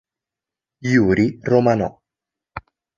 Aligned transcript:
Yuri 0.91 1.37
Romanò 1.45 1.91